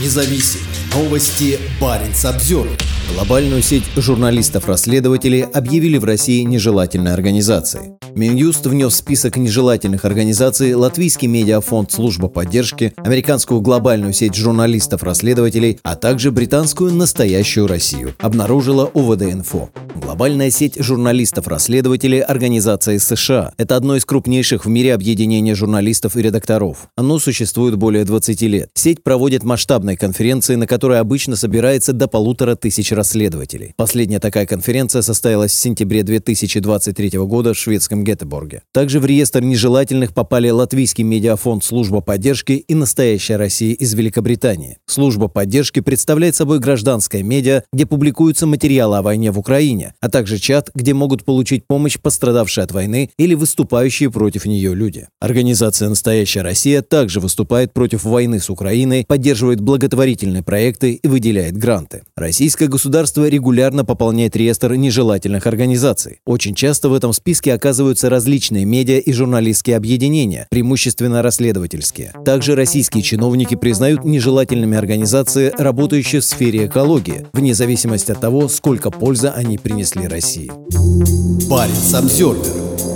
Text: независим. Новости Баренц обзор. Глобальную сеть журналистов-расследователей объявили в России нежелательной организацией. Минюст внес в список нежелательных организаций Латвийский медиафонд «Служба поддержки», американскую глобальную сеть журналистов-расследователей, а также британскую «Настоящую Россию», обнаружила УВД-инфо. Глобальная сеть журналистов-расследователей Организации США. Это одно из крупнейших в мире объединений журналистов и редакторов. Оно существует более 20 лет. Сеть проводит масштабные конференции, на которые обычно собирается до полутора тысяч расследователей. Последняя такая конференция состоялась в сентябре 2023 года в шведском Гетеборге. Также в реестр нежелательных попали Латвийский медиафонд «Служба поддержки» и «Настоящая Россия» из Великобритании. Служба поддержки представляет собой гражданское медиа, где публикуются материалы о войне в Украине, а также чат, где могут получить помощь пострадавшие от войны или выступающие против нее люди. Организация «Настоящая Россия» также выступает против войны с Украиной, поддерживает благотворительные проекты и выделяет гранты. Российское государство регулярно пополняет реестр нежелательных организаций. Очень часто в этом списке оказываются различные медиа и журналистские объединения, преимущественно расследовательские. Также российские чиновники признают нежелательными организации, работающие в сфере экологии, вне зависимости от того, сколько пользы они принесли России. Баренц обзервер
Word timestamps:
независим. 0.00 0.60
Новости 0.94 1.58
Баренц 1.80 2.24
обзор. 2.24 2.68
Глобальную 3.12 3.62
сеть 3.62 3.84
журналистов-расследователей 3.96 5.42
объявили 5.42 5.98
в 5.98 6.04
России 6.04 6.42
нежелательной 6.42 7.12
организацией. 7.12 7.92
Минюст 8.14 8.66
внес 8.66 8.92
в 8.92 8.96
список 8.96 9.36
нежелательных 9.36 10.04
организаций 10.04 10.74
Латвийский 10.74 11.28
медиафонд 11.28 11.92
«Служба 11.92 12.28
поддержки», 12.28 12.92
американскую 12.96 13.60
глобальную 13.60 14.12
сеть 14.12 14.34
журналистов-расследователей, 14.34 15.80
а 15.82 15.96
также 15.96 16.30
британскую 16.30 16.92
«Настоящую 16.92 17.66
Россию», 17.66 18.14
обнаружила 18.20 18.86
УВД-инфо. 18.86 19.70
Глобальная 20.14 20.52
сеть 20.52 20.76
журналистов-расследователей 20.78 22.20
Организации 22.20 22.98
США. 22.98 23.52
Это 23.56 23.74
одно 23.74 23.96
из 23.96 24.04
крупнейших 24.04 24.64
в 24.64 24.68
мире 24.68 24.94
объединений 24.94 25.54
журналистов 25.54 26.16
и 26.16 26.22
редакторов. 26.22 26.88
Оно 26.94 27.18
существует 27.18 27.74
более 27.74 28.04
20 28.04 28.42
лет. 28.42 28.70
Сеть 28.74 29.02
проводит 29.02 29.42
масштабные 29.42 29.96
конференции, 29.96 30.54
на 30.54 30.68
которые 30.68 31.00
обычно 31.00 31.34
собирается 31.34 31.92
до 31.92 32.06
полутора 32.06 32.54
тысяч 32.54 32.92
расследователей. 32.92 33.72
Последняя 33.76 34.20
такая 34.20 34.46
конференция 34.46 35.02
состоялась 35.02 35.50
в 35.50 35.56
сентябре 35.56 36.04
2023 36.04 37.18
года 37.18 37.52
в 37.52 37.58
шведском 37.58 38.04
Гетеборге. 38.04 38.62
Также 38.70 39.00
в 39.00 39.06
реестр 39.06 39.40
нежелательных 39.40 40.14
попали 40.14 40.48
Латвийский 40.48 41.02
медиафонд 41.02 41.64
«Служба 41.64 42.00
поддержки» 42.00 42.52
и 42.52 42.74
«Настоящая 42.76 43.34
Россия» 43.34 43.74
из 43.74 43.94
Великобритании. 43.94 44.78
Служба 44.86 45.26
поддержки 45.26 45.80
представляет 45.80 46.36
собой 46.36 46.60
гражданское 46.60 47.24
медиа, 47.24 47.64
где 47.72 47.84
публикуются 47.84 48.46
материалы 48.46 48.98
о 48.98 49.02
войне 49.02 49.32
в 49.32 49.40
Украине, 49.40 49.92
а 50.04 50.10
также 50.10 50.38
чат, 50.38 50.68
где 50.74 50.92
могут 50.92 51.24
получить 51.24 51.66
помощь 51.66 51.98
пострадавшие 51.98 52.64
от 52.64 52.72
войны 52.72 53.08
или 53.16 53.32
выступающие 53.32 54.10
против 54.10 54.44
нее 54.44 54.74
люди. 54.74 55.08
Организация 55.18 55.88
«Настоящая 55.88 56.42
Россия» 56.42 56.82
также 56.82 57.20
выступает 57.20 57.72
против 57.72 58.04
войны 58.04 58.38
с 58.38 58.50
Украиной, 58.50 59.06
поддерживает 59.08 59.62
благотворительные 59.62 60.42
проекты 60.42 60.92
и 60.92 61.08
выделяет 61.08 61.56
гранты. 61.56 62.02
Российское 62.18 62.66
государство 62.66 63.26
регулярно 63.26 63.86
пополняет 63.86 64.36
реестр 64.36 64.74
нежелательных 64.74 65.46
организаций. 65.46 66.18
Очень 66.26 66.54
часто 66.54 66.90
в 66.90 66.92
этом 66.92 67.14
списке 67.14 67.54
оказываются 67.54 68.10
различные 68.10 68.66
медиа 68.66 68.98
и 68.98 69.10
журналистские 69.10 69.78
объединения, 69.78 70.48
преимущественно 70.50 71.22
расследовательские. 71.22 72.12
Также 72.26 72.54
российские 72.54 73.02
чиновники 73.02 73.54
признают 73.54 74.04
нежелательными 74.04 74.76
организации, 74.76 75.50
работающие 75.56 76.20
в 76.20 76.26
сфере 76.26 76.66
экологии, 76.66 77.24
вне 77.32 77.54
зависимости 77.54 78.12
от 78.12 78.20
того, 78.20 78.48
сколько 78.48 78.90
пользы 78.90 79.28
они 79.28 79.56
принесли 79.56 79.93
России. 80.02 80.50
Баренц 81.48 81.94
обзервер 81.94 82.93